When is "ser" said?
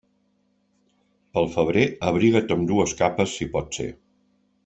3.81-3.89